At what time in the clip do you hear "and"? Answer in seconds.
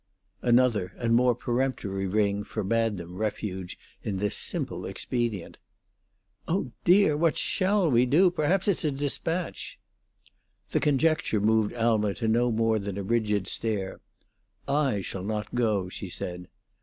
0.97-1.13